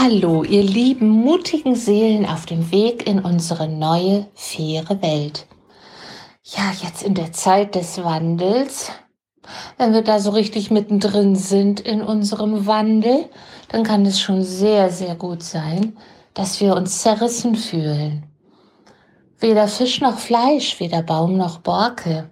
Hallo, 0.00 0.44
ihr 0.44 0.62
lieben, 0.62 1.08
mutigen 1.08 1.74
Seelen 1.74 2.24
auf 2.24 2.46
dem 2.46 2.70
Weg 2.70 3.08
in 3.08 3.18
unsere 3.18 3.66
neue, 3.66 4.28
faire 4.32 5.02
Welt. 5.02 5.48
Ja, 6.44 6.70
jetzt 6.80 7.02
in 7.02 7.14
der 7.14 7.32
Zeit 7.32 7.74
des 7.74 8.04
Wandels, 8.04 8.92
wenn 9.76 9.92
wir 9.92 10.02
da 10.02 10.20
so 10.20 10.30
richtig 10.30 10.70
mittendrin 10.70 11.34
sind 11.34 11.80
in 11.80 12.00
unserem 12.00 12.64
Wandel, 12.68 13.28
dann 13.70 13.82
kann 13.82 14.06
es 14.06 14.20
schon 14.20 14.44
sehr, 14.44 14.90
sehr 14.90 15.16
gut 15.16 15.42
sein, 15.42 15.96
dass 16.32 16.60
wir 16.60 16.76
uns 16.76 17.02
zerrissen 17.02 17.56
fühlen. 17.56 18.22
Weder 19.40 19.66
Fisch 19.66 20.00
noch 20.00 20.20
Fleisch, 20.20 20.78
weder 20.78 21.02
Baum 21.02 21.36
noch 21.36 21.58
Borke. 21.58 22.30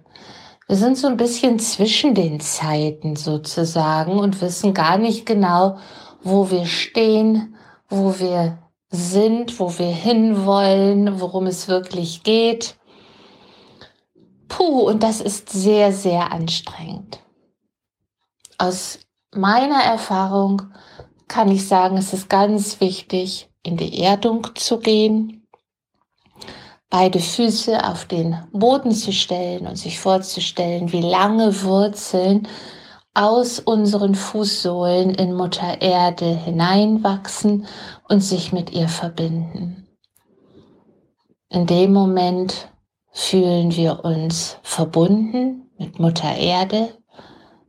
Wir 0.69 0.77
sind 0.77 0.97
so 0.97 1.07
ein 1.07 1.17
bisschen 1.17 1.59
zwischen 1.59 2.15
den 2.15 2.39
Zeiten 2.39 3.17
sozusagen 3.17 4.19
und 4.19 4.39
wissen 4.39 4.73
gar 4.73 4.97
nicht 4.97 5.25
genau, 5.25 5.77
wo 6.23 6.49
wir 6.51 6.65
stehen, 6.65 7.55
wo 7.89 8.19
wir 8.19 8.57
sind, 8.89 9.59
wo 9.59 9.77
wir 9.77 9.87
hinwollen, 9.87 11.19
worum 11.19 11.47
es 11.47 11.67
wirklich 11.67 12.23
geht. 12.23 12.77
Puh, 14.47 14.81
und 14.87 15.03
das 15.03 15.21
ist 15.21 15.49
sehr, 15.49 15.91
sehr 15.91 16.31
anstrengend. 16.31 17.19
Aus 18.57 18.99
meiner 19.35 19.83
Erfahrung 19.83 20.61
kann 21.27 21.51
ich 21.51 21.67
sagen, 21.67 21.97
es 21.97 22.13
ist 22.13 22.29
ganz 22.29 22.79
wichtig, 22.79 23.49
in 23.63 23.77
die 23.77 24.01
Erdung 24.01 24.47
zu 24.55 24.79
gehen, 24.79 25.45
beide 26.89 27.19
Füße 27.19 27.83
auf 27.83 28.05
den 28.05 28.37
Boden 28.53 28.91
zu 28.91 29.11
stellen 29.11 29.67
und 29.67 29.75
sich 29.75 29.99
vorzustellen, 29.99 30.91
wie 30.93 31.01
lange 31.01 31.63
Wurzeln 31.63 32.47
aus 33.17 33.59
unseren 33.59 34.13
Fußsohlen 34.13 35.15
in 35.15 35.33
Mutter 35.33 35.81
Erde 35.81 36.25
hineinwachsen 36.25 37.65
und 38.07 38.21
sich 38.21 38.53
mit 38.53 38.71
ihr 38.71 38.87
verbinden. 38.87 39.87
In 41.49 41.65
dem 41.65 41.93
Moment 41.93 42.69
fühlen 43.11 43.75
wir 43.75 44.05
uns 44.05 44.57
verbunden 44.61 45.71
mit 45.79 45.97
Mutter 45.99 46.35
Erde, 46.35 46.93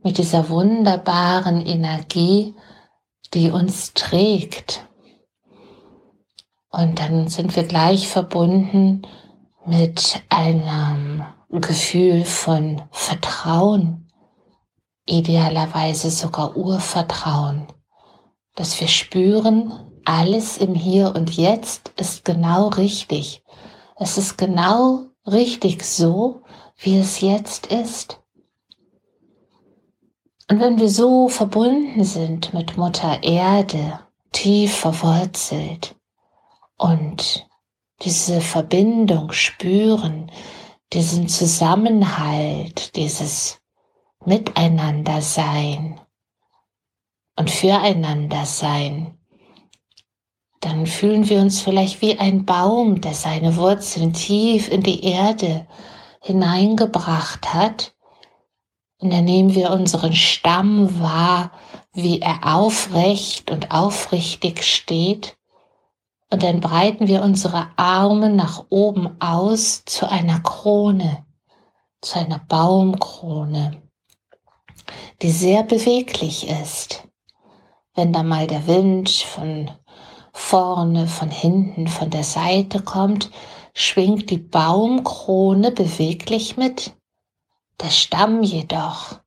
mit 0.03 0.19
dieser 0.19 0.49
wunderbaren 0.49 1.65
Energie, 1.65 2.53
die 3.33 3.49
uns 3.49 3.93
trägt. 3.93 4.85
Und 6.69 6.99
dann 6.99 7.27
sind 7.27 7.55
wir 7.55 7.63
gleich 7.63 8.07
verbunden 8.07 9.01
mit 9.65 10.21
einem 10.29 11.23
Gefühl 11.49 12.23
von 12.23 12.83
Vertrauen, 12.91 14.08
idealerweise 15.09 16.11
sogar 16.11 16.55
Urvertrauen, 16.55 17.67
dass 18.55 18.79
wir 18.79 18.87
spüren, 18.87 19.91
alles 20.05 20.57
im 20.57 20.75
Hier 20.75 21.13
und 21.15 21.35
Jetzt 21.35 21.91
ist 21.97 22.25
genau 22.25 22.69
richtig. 22.69 23.43
Es 23.95 24.17
ist 24.17 24.37
genau 24.37 25.07
richtig 25.27 25.83
so, 25.83 26.41
wie 26.77 26.97
es 26.97 27.21
jetzt 27.21 27.67
ist. 27.67 28.19
Und 30.49 30.59
wenn 30.59 30.79
wir 30.79 30.89
so 30.89 31.29
verbunden 31.29 32.03
sind 32.03 32.53
mit 32.53 32.75
Mutter 32.75 33.21
Erde, 33.21 33.99
tief 34.31 34.77
verwurzelt 34.77 35.95
und 36.77 37.47
diese 38.01 38.41
Verbindung 38.41 39.31
spüren, 39.31 40.31
diesen 40.93 41.27
Zusammenhalt, 41.27 42.95
dieses 42.95 43.58
miteinander 44.25 45.21
sein 45.21 45.99
und 47.35 47.49
füreinander 47.49 48.45
sein, 48.45 49.17
dann 50.59 50.87
fühlen 50.87 51.29
wir 51.29 51.39
uns 51.39 51.61
vielleicht 51.61 52.01
wie 52.01 52.19
ein 52.19 52.45
Baum, 52.45 52.99
der 52.99 53.13
seine 53.13 53.55
Wurzeln 53.55 54.13
tief 54.13 54.69
in 54.69 54.83
die 54.83 55.03
Erde 55.05 55.65
hineingebracht 56.21 57.53
hat. 57.53 57.93
Und 58.97 59.13
dann 59.13 59.23
nehmen 59.23 59.55
wir 59.55 59.71
unseren 59.71 60.13
Stamm 60.13 60.99
wahr, 60.99 61.51
wie 61.93 62.19
er 62.19 62.55
aufrecht 62.55 63.51
und 63.51 63.71
aufrichtig 63.71 64.63
steht. 64.63 65.37
Und 66.29 66.43
dann 66.43 66.59
breiten 66.59 67.07
wir 67.07 67.21
unsere 67.21 67.69
Arme 67.77 68.29
nach 68.29 68.65
oben 68.69 69.19
aus 69.21 69.85
zu 69.85 70.09
einer 70.09 70.41
Krone, 70.41 71.25
zu 72.01 72.19
einer 72.19 72.39
Baumkrone 72.39 73.88
die 75.21 75.31
sehr 75.31 75.63
beweglich 75.63 76.47
ist. 76.47 77.07
Wenn 77.95 78.13
da 78.13 78.23
mal 78.23 78.47
der 78.47 78.67
Wind 78.67 79.09
von 79.09 79.71
vorne, 80.31 81.07
von 81.07 81.29
hinten, 81.29 81.87
von 81.87 82.09
der 82.09 82.23
Seite 82.23 82.81
kommt, 82.81 83.29
schwingt 83.73 84.29
die 84.29 84.37
Baumkrone 84.37 85.71
beweglich 85.71 86.57
mit. 86.57 86.93
Der 87.81 87.89
Stamm 87.89 88.43
jedoch, 88.43 89.19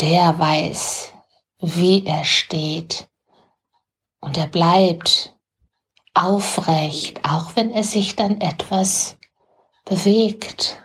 der 0.00 0.38
weiß, 0.38 1.12
wie 1.60 2.04
er 2.06 2.24
steht. 2.24 3.08
Und 4.20 4.36
er 4.36 4.46
bleibt 4.46 5.36
aufrecht, 6.14 7.20
auch 7.24 7.56
wenn 7.56 7.70
er 7.70 7.84
sich 7.84 8.16
dann 8.16 8.40
etwas 8.40 9.16
bewegt. 9.84 10.81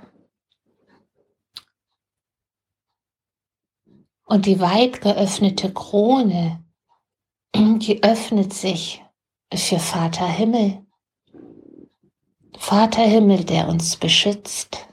Und 4.27 4.45
die 4.45 4.59
weit 4.59 4.99
geöffnete 4.99 5.73
Krone, 5.73 6.63
die 7.55 8.03
öffnet 8.03 8.53
sich 8.53 9.03
für 9.53 9.79
Vater 9.79 10.27
Himmel. 10.27 10.85
Vater 12.57 13.03
Himmel, 13.03 13.45
der 13.45 13.69
uns 13.69 13.95
beschützt, 13.95 14.85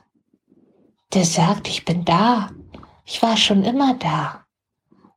der 1.13 1.25
sagt, 1.25 1.67
ich 1.67 1.85
bin 1.85 2.05
da, 2.05 2.51
ich 3.05 3.23
war 3.23 3.37
schon 3.37 3.65
immer 3.65 3.95
da 3.95 4.47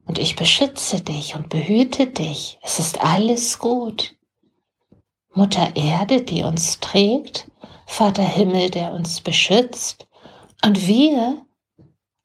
und 0.06 0.18
ich 0.18 0.36
beschütze 0.36 1.02
dich 1.02 1.36
und 1.36 1.50
behüte 1.50 2.08
dich, 2.08 2.58
es 2.64 2.80
ist 2.80 3.00
alles 3.02 3.60
gut. 3.60 4.16
Mutter 5.36 5.76
Erde, 5.76 6.24
die 6.24 6.42
uns 6.42 6.80
trägt, 6.80 7.52
Vater 7.86 8.24
Himmel, 8.24 8.72
der 8.72 8.94
uns 8.94 9.22
beschützt 9.22 10.08
und 10.66 10.88
wir, 10.88 11.46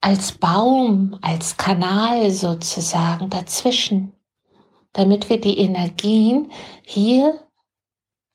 als 0.03 0.33
Baum, 0.33 1.17
als 1.21 1.55
Kanal 1.55 2.29
sozusagen 2.29 3.29
dazwischen, 3.29 4.11
damit 4.91 5.29
wir 5.29 5.39
die 5.39 5.57
Energien 5.59 6.51
hier 6.81 7.47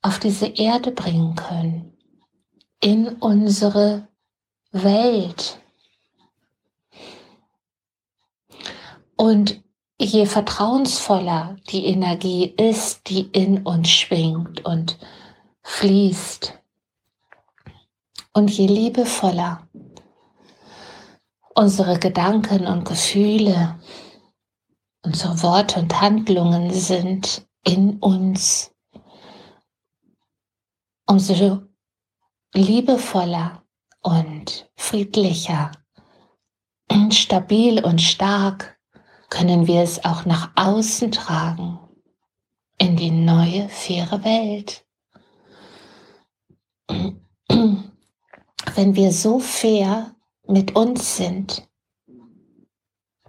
auf 0.01 0.19
diese 0.19 0.47
Erde 0.47 0.93
bringen 0.93 1.35
können, 1.35 1.95
in 2.81 3.09
unsere 3.09 4.09
Welt. 4.73 5.61
Und 9.17 9.63
je 10.01 10.25
vertrauensvoller 10.25 11.59
die 11.69 11.85
Energie 11.85 12.47
ist, 12.47 13.11
die 13.11 13.29
in 13.33 13.67
uns 13.67 13.91
schwingt 13.91 14.65
und 14.65 14.97
fließt, 15.63 16.55
und 18.33 18.51
je 18.51 18.69
liebevoller 18.69 19.69
unsere 21.59 21.99
Gedanken 21.99 22.69
und 22.69 22.85
Gefühle, 22.85 23.81
unsere 25.03 25.43
Worte 25.43 25.81
und 25.81 26.01
Handlungen 26.01 26.73
sind 26.73 27.49
in 27.65 27.99
uns, 27.99 28.73
umso 31.05 31.63
liebevoller 32.55 33.65
und 34.03 34.71
friedlicher, 34.77 35.73
stabil 37.11 37.85
und 37.85 38.01
stark 38.01 38.79
können 39.29 39.67
wir 39.67 39.83
es 39.83 40.05
auch 40.05 40.25
nach 40.27 40.53
außen 40.55 41.11
tragen 41.11 41.81
in 42.79 42.95
die 42.95 43.11
neue, 43.11 43.69
faire 43.69 44.23
Welt. 44.23 44.87
Wenn 47.49 48.95
wir 48.95 49.11
so 49.11 49.41
fair 49.41 50.15
mit 50.49 50.75
uns 50.75 51.17
sind, 51.17 51.69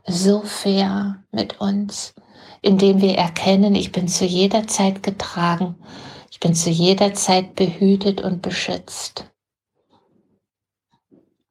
so 0.07 0.42
fair 0.42 1.24
mit 1.31 1.60
uns, 1.60 2.13
indem 2.62 3.01
wir 3.01 3.16
erkennen, 3.16 3.75
ich 3.75 3.92
bin 3.92 4.07
zu 4.07 4.25
jeder 4.25 4.68
Zeit 4.68 5.04
getragen, 5.04 5.75
ich 6.31 6.39
bin 6.39 6.56
zu 6.56 6.69
jeder 6.69 7.13
Zeit 7.13 7.56
behütet 7.56 8.21
und 8.21 8.42
beschützt. 8.42 9.25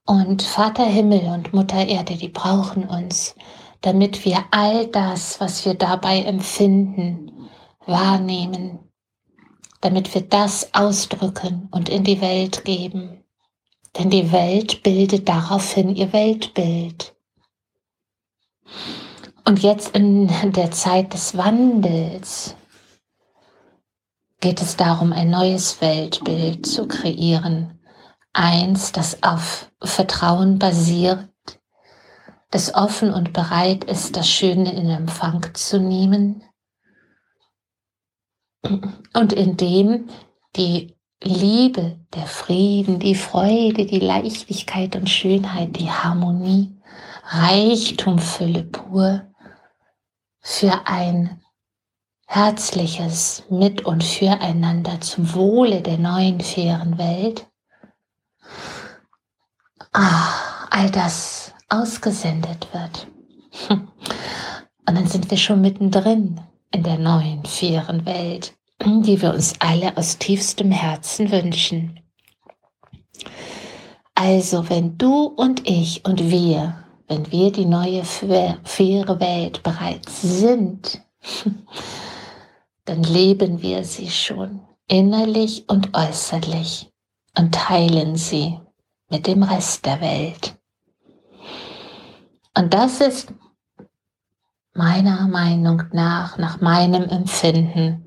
Und 0.06 0.42
Vater 0.42 0.86
Himmel 0.86 1.26
und 1.26 1.52
Mutter 1.52 1.86
Erde, 1.86 2.16
die 2.16 2.28
brauchen 2.28 2.84
uns, 2.84 3.34
damit 3.82 4.24
wir 4.24 4.44
all 4.50 4.86
das, 4.86 5.38
was 5.38 5.66
wir 5.66 5.74
dabei 5.74 6.22
empfinden, 6.22 7.50
wahrnehmen, 7.84 8.78
damit 9.82 10.14
wir 10.14 10.22
das 10.22 10.72
ausdrücken 10.72 11.68
und 11.70 11.90
in 11.90 12.04
die 12.04 12.22
Welt 12.22 12.64
geben. 12.64 13.17
Denn 13.98 14.10
die 14.10 14.30
Welt 14.30 14.84
bildet 14.84 15.28
daraufhin 15.28 15.96
ihr 15.96 16.12
Weltbild. 16.12 17.16
Und 19.44 19.62
jetzt 19.62 19.96
in 19.96 20.28
der 20.52 20.70
Zeit 20.70 21.14
des 21.14 21.36
Wandels 21.36 22.54
geht 24.40 24.60
es 24.60 24.76
darum, 24.76 25.12
ein 25.12 25.30
neues 25.30 25.80
Weltbild 25.80 26.64
zu 26.64 26.86
kreieren. 26.86 27.80
Eins, 28.32 28.92
das 28.92 29.22
auf 29.22 29.72
Vertrauen 29.82 30.60
basiert, 30.60 31.28
das 32.50 32.74
offen 32.74 33.12
und 33.12 33.32
bereit 33.32 33.84
ist, 33.84 34.16
das 34.16 34.28
Schöne 34.28 34.72
in 34.74 34.88
Empfang 34.90 35.54
zu 35.54 35.80
nehmen 35.80 36.44
und 39.14 39.32
in 39.32 39.56
dem 39.56 40.08
die 40.56 40.97
Liebe, 41.22 41.98
der 42.14 42.26
Frieden, 42.26 42.98
die 43.00 43.14
Freude, 43.14 43.86
die 43.86 43.98
Leichtigkeit 43.98 44.94
und 44.96 45.10
Schönheit, 45.10 45.76
die 45.76 45.90
Harmonie, 45.90 46.76
Reichtum, 47.24 48.18
Fülle 48.18 48.62
pur 48.62 49.22
für 50.40 50.86
ein 50.86 51.42
herzliches 52.26 53.44
Mit- 53.50 53.84
und 53.84 54.04
Füreinander 54.04 55.00
zum 55.00 55.34
Wohle 55.34 55.82
der 55.82 55.98
neuen, 55.98 56.40
fairen 56.40 56.98
Welt. 56.98 57.46
Ah, 59.92 60.66
all 60.70 60.90
das 60.90 61.52
ausgesendet 61.68 62.68
wird. 62.72 63.08
Und 63.70 64.94
dann 64.94 65.06
sind 65.06 65.30
wir 65.30 65.36
schon 65.36 65.60
mittendrin 65.60 66.40
in 66.70 66.82
der 66.82 66.98
neuen, 66.98 67.44
fairen 67.44 68.06
Welt, 68.06 68.54
die 68.84 69.20
wir 69.20 69.34
uns 69.34 69.54
alle 69.58 69.96
aus 69.96 70.18
tiefstem 70.18 70.70
Herzen 70.70 71.30
wünschen. 71.30 72.00
Also, 74.14 74.68
wenn 74.68 74.98
du 74.98 75.24
und 75.24 75.68
ich 75.68 76.04
und 76.04 76.30
wir, 76.30 76.84
wenn 77.06 77.30
wir 77.30 77.52
die 77.52 77.66
neue, 77.66 78.04
faire 78.04 79.20
Welt 79.20 79.62
bereits 79.62 80.22
sind, 80.22 81.00
dann 82.84 83.02
leben 83.02 83.62
wir 83.62 83.84
sie 83.84 84.10
schon 84.10 84.60
innerlich 84.88 85.68
und 85.68 85.94
äußerlich 85.94 86.90
und 87.36 87.54
teilen 87.54 88.16
sie 88.16 88.58
mit 89.10 89.26
dem 89.26 89.42
Rest 89.42 89.86
der 89.86 90.00
Welt. 90.00 90.56
Und 92.56 92.74
das 92.74 93.00
ist 93.00 93.32
meiner 94.74 95.28
Meinung 95.28 95.82
nach, 95.92 96.38
nach 96.38 96.60
meinem 96.60 97.04
Empfinden, 97.04 98.04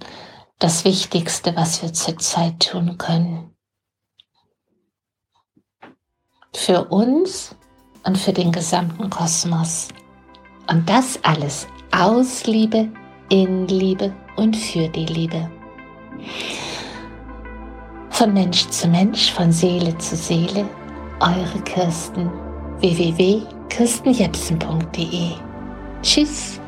das 0.61 0.85
Wichtigste, 0.85 1.53
was 1.55 1.81
wir 1.81 1.91
zurzeit 1.91 2.59
tun 2.59 2.99
können. 2.99 3.55
Für 6.55 6.85
uns 6.85 7.55
und 8.05 8.15
für 8.17 8.31
den 8.31 8.51
gesamten 8.51 9.09
Kosmos. 9.09 9.87
Und 10.69 10.87
das 10.87 11.19
alles 11.23 11.67
aus 11.91 12.45
Liebe, 12.45 12.89
in 13.29 13.67
Liebe 13.67 14.13
und 14.35 14.55
für 14.55 14.87
die 14.87 15.07
Liebe. 15.07 15.49
Von 18.11 18.33
Mensch 18.33 18.67
zu 18.67 18.87
Mensch, 18.87 19.31
von 19.31 19.51
Seele 19.51 19.97
zu 19.97 20.15
Seele, 20.15 20.69
eure 21.19 21.59
Kirsten 21.63 22.29
www.kirstenjepsen.de. 22.81 25.31
Tschüss. 26.03 26.60